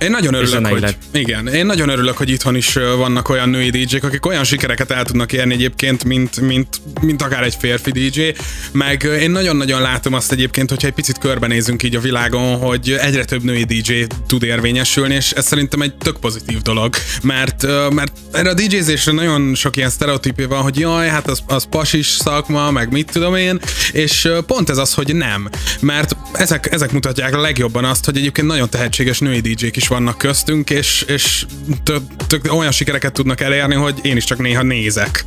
Én 0.00 0.10
nagyon 0.10 0.34
örülök, 0.34 0.66
hogy, 0.66 0.96
igen, 1.12 1.46
én 1.46 1.66
nagyon 1.66 1.88
örülök, 1.88 2.16
hogy 2.16 2.30
itthon 2.30 2.56
is 2.56 2.72
vannak 2.96 3.28
olyan 3.28 3.48
női 3.48 3.70
DJ-k, 3.70 4.04
akik 4.04 4.26
olyan 4.26 4.44
sikereket 4.44 4.90
el 4.90 5.04
tudnak 5.04 5.32
érni 5.32 5.54
egyébként, 5.54 6.04
mint, 6.04 6.40
mint, 6.40 6.80
mint 7.00 7.22
akár 7.22 7.42
egy 7.42 7.56
férfi 7.58 7.90
DJ, 7.90 8.20
meg 8.72 9.02
én 9.20 9.30
nagyon-nagyon 9.30 9.80
látom 9.80 10.12
azt 10.14 10.32
egyébként, 10.32 10.68
hogyha 10.68 10.86
egy 10.86 10.94
picit 10.94 11.18
körbenézünk 11.18 11.82
így 11.82 11.96
a 11.96 12.00
világon, 12.00 12.56
hogy 12.56 12.96
egyre 13.00 13.24
több 13.24 13.42
női 13.42 13.64
DJ 13.64 14.04
tud 14.26 14.42
érvényesülni, 14.42 15.14
és 15.14 15.30
ez 15.30 15.46
szerintem 15.46 15.80
egy 15.80 15.94
tök 15.94 16.18
pozitív 16.18 16.62
dolog, 16.62 16.94
mert, 17.22 17.66
mert 17.92 18.12
erre 18.32 18.50
a 18.50 18.54
DJ-zésre 18.54 19.12
nagyon 19.12 19.54
sok 19.54 19.76
ilyen 19.76 19.90
sztereotípia 19.90 20.48
van, 20.48 20.62
hogy 20.62 20.78
jaj, 20.78 21.08
hát 21.08 21.28
az, 21.28 21.42
az 21.46 21.66
pasis 21.70 22.06
szakma, 22.06 22.70
meg 22.70 22.92
mit 22.92 23.10
tudom 23.12 23.34
én, 23.34 23.60
és 23.92 24.28
pont 24.46 24.70
ez 24.70 24.78
az, 24.78 24.94
hogy 24.94 25.14
nem, 25.14 25.48
mert 25.80 26.16
ezek, 26.32 26.72
ezek 26.72 26.92
mutatják 26.92 27.34
legjobban 27.34 27.84
azt, 27.84 28.04
hogy 28.04 28.16
egyébként 28.16 28.46
nagyon 28.46 28.70
tehetséges 28.70 29.18
női 29.18 29.40
DJ-k 29.40 29.76
is 29.76 29.87
vannak 29.88 30.18
köztünk, 30.18 30.70
és, 30.70 31.04
és 31.08 31.46
tök, 31.82 32.02
tök 32.26 32.52
olyan 32.52 32.72
sikereket 32.72 33.12
tudnak 33.12 33.40
elérni, 33.40 33.74
hogy 33.74 33.98
én 34.02 34.16
is 34.16 34.24
csak 34.24 34.38
néha 34.38 34.62
nézek. 34.62 35.24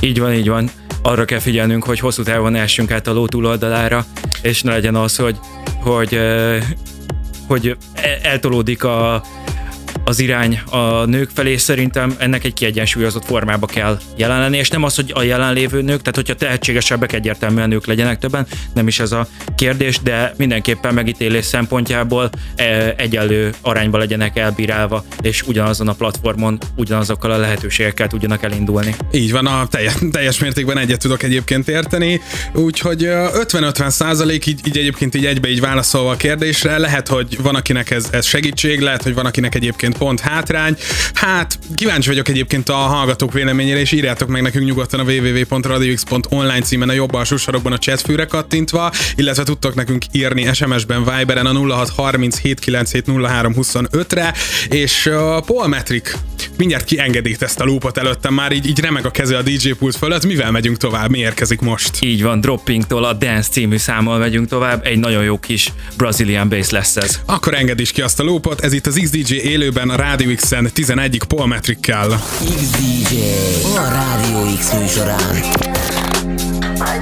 Így 0.00 0.18
van, 0.18 0.32
így 0.32 0.48
van. 0.48 0.70
Arra 1.02 1.24
kell 1.24 1.38
figyelnünk, 1.38 1.84
hogy 1.84 1.98
hosszú 1.98 2.22
távon 2.22 2.54
essünk 2.54 2.90
át 2.90 3.06
a 3.06 3.12
ló 3.12 3.26
túloldalára, 3.26 4.06
és 4.42 4.62
ne 4.62 4.72
legyen 4.72 4.94
az, 4.94 5.16
hogy, 5.16 5.38
hogy, 5.80 6.20
hogy 7.46 7.76
e- 7.94 8.18
eltolódik 8.22 8.84
a, 8.84 9.24
az 10.04 10.20
irány 10.20 10.60
a 10.70 11.04
nők 11.04 11.30
felé, 11.34 11.56
szerintem 11.56 12.14
ennek 12.18 12.44
egy 12.44 12.54
kiegyensúlyozott 12.54 13.24
formába 13.24 13.66
kell 13.66 13.98
jelen 14.16 14.40
lenni, 14.40 14.56
és 14.56 14.68
nem 14.68 14.82
az, 14.82 14.94
hogy 14.94 15.12
a 15.14 15.22
jelenlévő 15.22 15.82
nők, 15.82 15.98
tehát 15.98 16.14
hogyha 16.14 16.34
tehetségesebbek 16.34 17.12
egyértelműen 17.12 17.68
nők 17.68 17.86
legyenek 17.86 18.18
többen, 18.18 18.46
nem 18.74 18.86
is 18.86 19.00
ez 19.00 19.12
a 19.12 19.26
kérdés, 19.56 19.98
de 20.02 20.34
mindenképpen 20.36 20.94
megítélés 20.94 21.44
szempontjából 21.44 22.30
e, 22.56 22.94
egyenlő 22.96 23.54
arányba 23.60 23.98
legyenek 23.98 24.38
elbírálva, 24.38 25.04
és 25.20 25.42
ugyanazon 25.42 25.88
a 25.88 25.92
platformon 25.92 26.58
ugyanazokkal 26.76 27.30
a 27.30 27.36
lehetőségekkel 27.36 28.08
tudjanak 28.08 28.42
elindulni. 28.42 28.94
Így 29.12 29.32
van, 29.32 29.46
a 29.46 29.66
teljes, 29.66 29.94
teljes 30.12 30.38
mértékben 30.38 30.78
egyet 30.78 31.00
tudok 31.00 31.22
egyébként 31.22 31.68
érteni, 31.68 32.20
úgyhogy 32.52 33.04
ö, 33.04 33.26
50-50 33.32 33.88
százalék, 33.88 34.46
így, 34.46 34.60
így 34.66 34.78
egyébként 34.78 35.14
így 35.14 35.26
egybe 35.26 35.48
így 35.48 35.60
válaszolva 35.60 36.10
a 36.10 36.16
kérdésre, 36.16 36.78
lehet, 36.78 37.08
hogy 37.08 37.42
van 37.42 37.54
akinek 37.54 37.90
ez, 37.90 38.08
ez 38.10 38.26
segítség, 38.26 38.80
lehet, 38.80 39.02
hogy 39.02 39.14
van 39.14 39.26
akinek 39.26 39.54
egyébként 39.54 39.81
pont 39.90 40.20
hátrány. 40.20 40.76
Hát, 41.14 41.58
kíváncsi 41.74 42.08
vagyok 42.08 42.28
egyébként 42.28 42.68
a 42.68 42.74
hallgatók 42.74 43.32
véleményére, 43.32 43.80
és 43.80 43.92
írjátok 43.92 44.28
meg 44.28 44.42
nekünk 44.42 44.66
nyugodtan 44.66 45.00
a 45.00 45.02
www.radiox.online 45.02 46.60
címen 46.60 46.88
a 46.88 46.92
jobb 46.92 47.14
alsó 47.14 47.36
sarokban 47.36 47.72
a 47.72 47.78
chatfűre 47.78 48.24
kattintva, 48.24 48.92
illetve 49.16 49.42
tudtok 49.42 49.74
nekünk 49.74 50.04
írni 50.12 50.54
SMS-ben, 50.54 51.04
Viberen 51.04 51.46
a 51.46 51.52
063079702325-re, 51.52 54.34
és 54.68 55.06
uh, 55.06 55.14
Paul 55.44 55.68
Metric 55.68 56.14
mindjárt 56.56 56.84
kiengedít 56.84 57.42
ezt 57.42 57.60
a 57.60 57.64
loopot 57.64 57.98
előttem, 57.98 58.34
már 58.34 58.52
így, 58.52 58.66
így 58.66 58.80
remeg 58.80 59.06
a 59.06 59.10
keze 59.10 59.36
a 59.36 59.42
DJ 59.42 59.70
pult 59.70 59.96
fölött, 59.96 60.26
mivel 60.26 60.50
megyünk 60.50 60.76
tovább, 60.76 61.10
mi 61.10 61.18
érkezik 61.18 61.60
most? 61.60 61.90
Így 62.00 62.22
van, 62.22 62.40
Droppingtól 62.40 63.04
a 63.04 63.12
Dance 63.12 63.48
című 63.50 63.76
számmal 63.76 64.18
megyünk 64.18 64.48
tovább, 64.48 64.86
egy 64.86 64.98
nagyon 64.98 65.24
jó 65.24 65.38
kis 65.38 65.72
Brazilian 65.96 66.48
bass 66.48 66.70
lesz 66.70 66.96
ez. 66.96 67.20
Akkor 67.26 67.54
engedd 67.54 67.80
is 67.80 67.92
ki 67.92 68.02
azt 68.02 68.20
a 68.20 68.22
loopot, 68.22 68.60
ez 68.60 68.72
itt 68.72 68.86
az 68.86 69.00
XDJ 69.02 69.34
élőben 69.72 69.90
a 69.90 69.96
Radio 69.96 70.34
X-en 70.34 70.70
11 70.72 71.22
Paul. 71.28 71.58
XDJ 71.60 73.16
a 73.76 73.88
Rádió 73.88 74.56
X 74.56 74.72
műsorán. 74.72 75.32
Why 76.78 76.98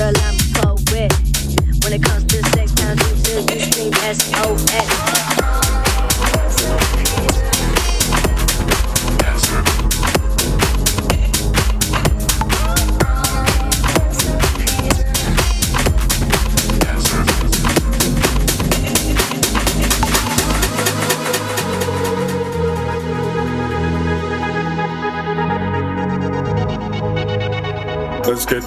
Girl, 0.00 0.12
I'm 0.22 0.39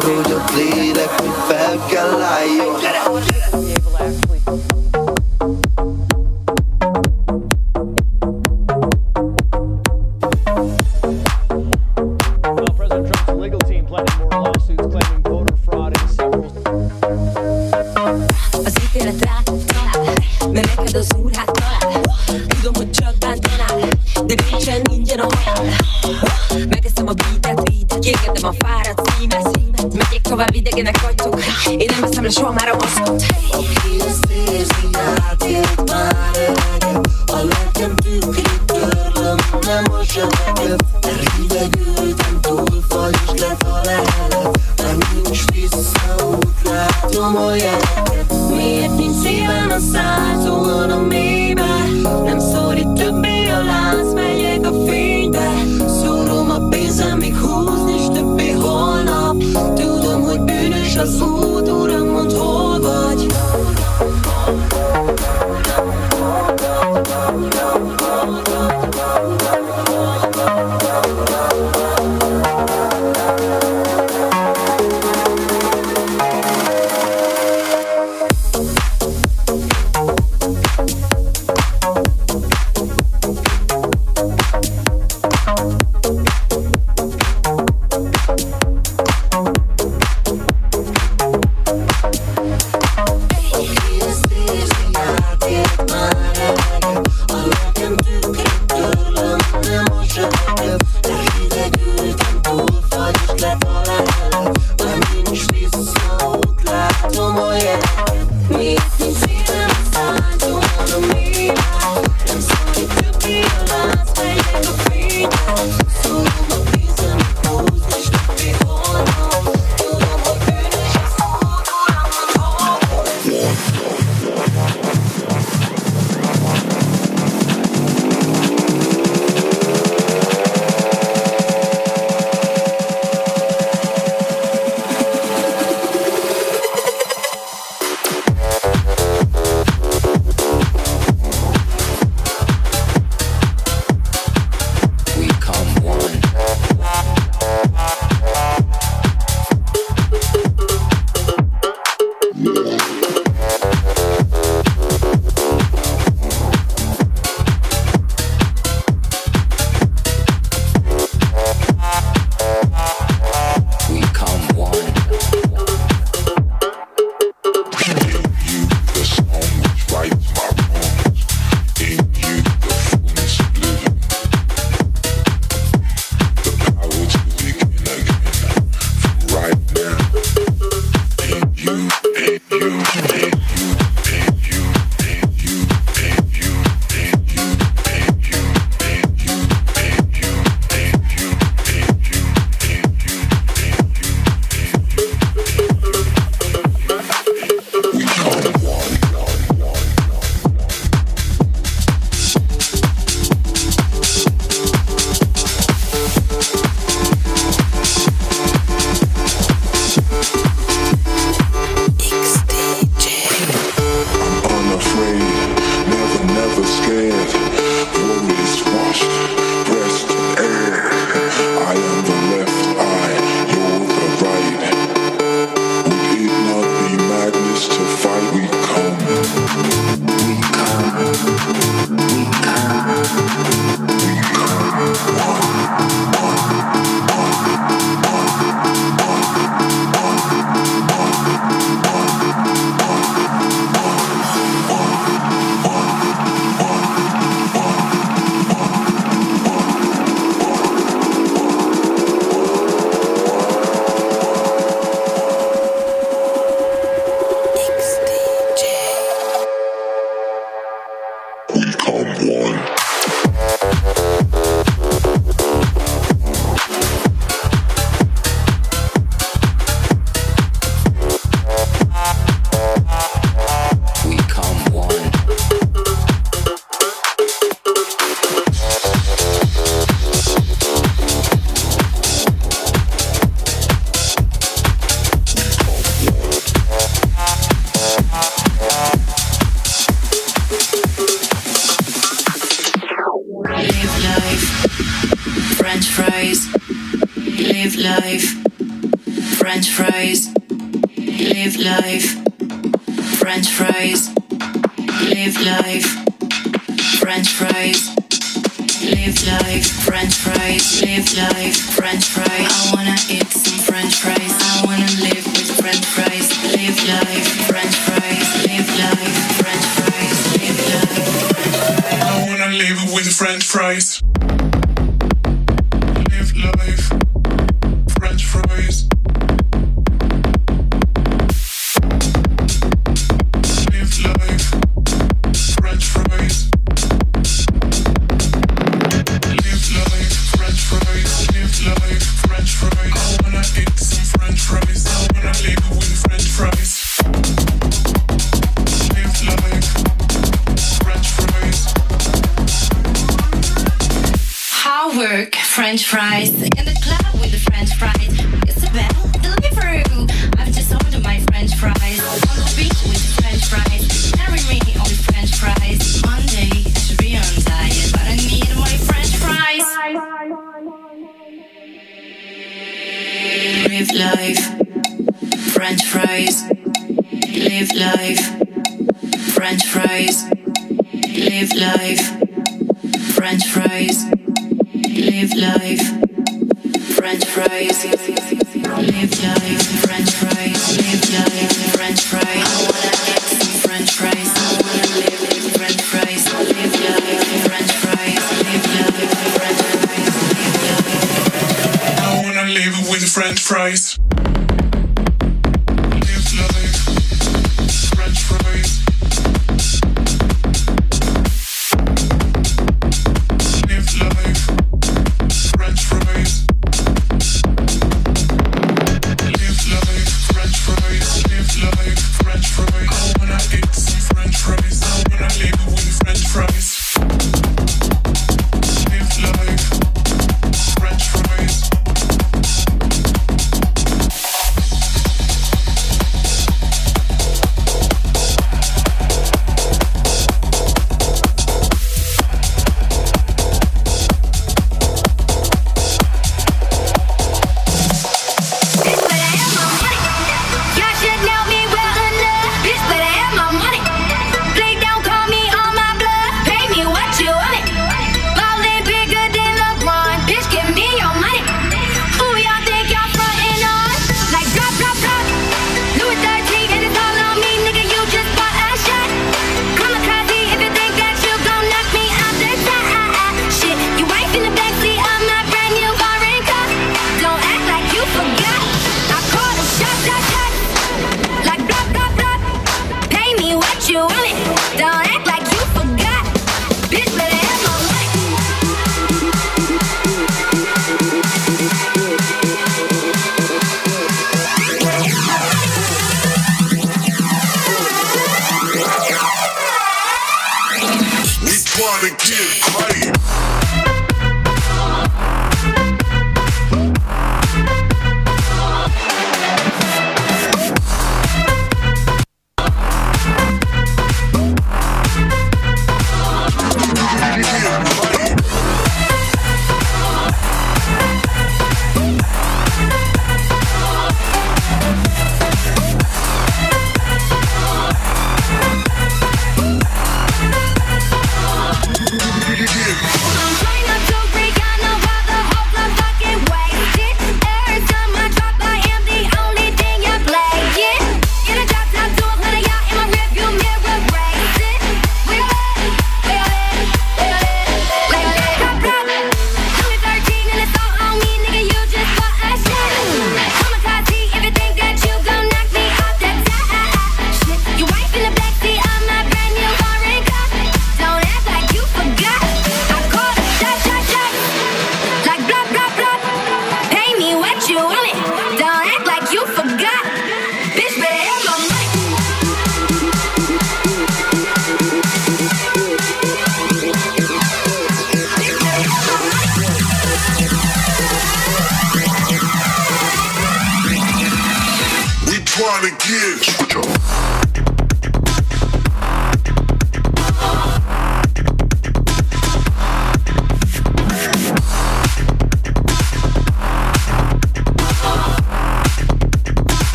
تروج 0.00 0.24
تطيلك 0.24 1.10
من 1.22 1.32
فمك 1.48 1.92
العيون 1.92 2.82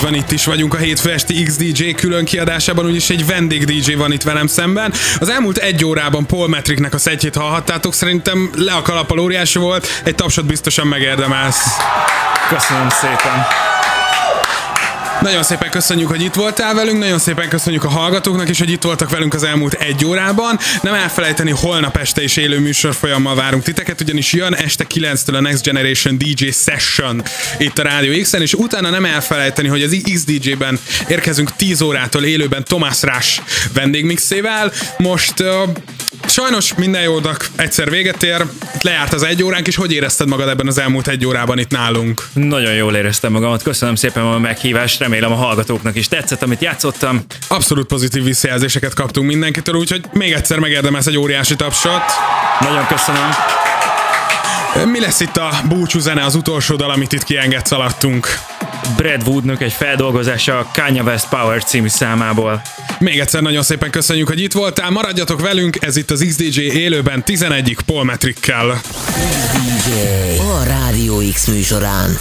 Így 0.00 0.06
van, 0.06 0.14
itt 0.14 0.30
is 0.30 0.44
vagyunk 0.44 0.74
a 0.74 0.76
hétfő 0.76 1.12
esti 1.12 1.42
XDJ 1.42 1.90
külön 1.90 2.24
kiadásában, 2.24 2.86
úgyis 2.86 3.10
egy 3.10 3.26
vendég 3.26 3.64
DJ 3.64 3.92
van 3.94 4.12
itt 4.12 4.22
velem 4.22 4.46
szemben. 4.46 4.92
Az 5.18 5.28
elmúlt 5.28 5.56
egy 5.58 5.84
órában 5.84 6.26
Paul 6.26 6.48
Metricnek 6.48 6.94
a 6.94 6.98
szetjét 6.98 7.36
hallhattátok, 7.36 7.94
szerintem 7.94 8.50
le 8.54 8.72
a 8.72 8.82
kalappal 8.82 9.18
óriási 9.18 9.58
volt, 9.58 9.86
egy 10.04 10.14
tapsot 10.14 10.46
biztosan 10.46 10.86
megérdemelsz. 10.86 11.66
Köszönöm 12.48 12.88
szépen. 12.88 13.69
Nagyon 15.20 15.42
szépen 15.42 15.70
köszönjük, 15.70 16.08
hogy 16.08 16.22
itt 16.22 16.34
voltál 16.34 16.74
velünk, 16.74 16.98
nagyon 16.98 17.18
szépen 17.18 17.48
köszönjük 17.48 17.84
a 17.84 17.88
hallgatóknak 17.88 18.48
is, 18.48 18.58
hogy 18.58 18.70
itt 18.70 18.82
voltak 18.82 19.10
velünk 19.10 19.34
az 19.34 19.42
elmúlt 19.42 19.72
egy 19.72 20.04
órában. 20.04 20.58
Nem 20.82 20.94
elfelejteni, 20.94 21.50
holnap 21.50 21.96
este 21.96 22.22
is 22.22 22.36
élő 22.36 22.58
műsorfolyammal 22.58 23.34
várunk 23.34 23.62
titeket, 23.62 24.00
ugyanis 24.00 24.32
jön 24.32 24.54
este 24.54 24.86
9-től 24.94 25.36
a 25.36 25.40
Next 25.40 25.64
Generation 25.64 26.18
DJ 26.18 26.50
Session 26.50 27.22
itt 27.58 27.78
a 27.78 27.82
Rádió 27.82 28.22
X-en, 28.22 28.40
és 28.40 28.54
utána 28.54 28.90
nem 28.90 29.04
elfelejteni, 29.04 29.68
hogy 29.68 29.82
az 29.82 29.96
XDJ-ben 30.12 30.78
érkezünk 31.08 31.56
10 31.56 31.80
órától 31.80 32.24
élőben 32.24 32.64
Thomas 32.64 33.02
Rush 33.02 33.40
vendégmixével. 33.72 34.72
Most 34.98 35.40
uh, 35.40 35.46
sajnos 36.26 36.74
minden 36.74 37.02
jónak 37.02 37.48
egyszer 37.56 37.90
véget 37.90 38.22
ér, 38.22 38.46
lejárt 38.80 39.12
az 39.12 39.22
egy 39.22 39.42
óránk, 39.42 39.66
és 39.66 39.76
hogy 39.76 39.92
érezted 39.92 40.28
magad 40.28 40.48
ebben 40.48 40.66
az 40.66 40.78
elmúlt 40.78 41.08
egy 41.08 41.26
órában 41.26 41.58
itt 41.58 41.70
nálunk? 41.70 42.26
Nagyon 42.32 42.72
jól 42.72 42.94
éreztem 42.94 43.32
magamat, 43.32 43.62
köszönöm 43.62 43.94
szépen 43.94 44.24
a 44.24 44.38
meghívást, 44.38 44.98
remélem 44.98 45.32
a 45.32 45.34
hallgatóknak 45.34 45.96
is 45.96 46.08
tetszett, 46.08 46.42
amit 46.42 46.62
játszottam. 46.62 47.24
Abszolút 47.48 47.86
pozitív 47.86 48.24
visszajelzéseket 48.24 48.94
kaptunk 48.94 49.26
mindenkitől, 49.26 49.74
úgyhogy 49.74 50.04
még 50.12 50.32
egyszer 50.32 50.58
megérdemelsz 50.58 51.06
egy 51.06 51.18
óriási 51.18 51.56
tapsot. 51.56 52.02
Nagyon 52.60 52.86
köszönöm. 52.86 53.30
Mi 54.90 55.00
lesz 55.00 55.20
itt 55.20 55.36
a 55.36 55.50
búcsú 55.68 55.98
zene, 55.98 56.24
az 56.24 56.34
utolsó 56.34 56.76
dal, 56.76 56.90
amit 56.90 57.12
itt 57.12 57.24
kiengedsz 57.24 57.70
alattunk? 57.70 58.28
Brad 58.96 59.28
Woodnak 59.28 59.62
egy 59.62 59.72
feldolgozása 59.72 60.58
a 60.58 60.70
Kanye 60.72 61.02
West 61.02 61.28
Power 61.28 61.64
című 61.64 61.88
számából. 61.88 62.62
Még 62.98 63.18
egyszer 63.18 63.42
nagyon 63.42 63.62
szépen 63.62 63.90
köszönjük, 63.90 64.28
hogy 64.28 64.40
itt 64.40 64.52
voltál, 64.52 64.90
maradjatok 64.90 65.40
velünk, 65.40 65.76
ez 65.80 65.96
itt 65.96 66.10
az 66.10 66.24
XDJ 66.28 66.60
élőben 66.60 67.24
11 67.24 67.76
Paul 67.86 68.04
Metrikkel. 68.04 68.80
XDJ 68.82 70.38
a 70.38 70.62
Rádió 70.62 71.22
X 71.32 71.46
műsorán. 71.46 72.18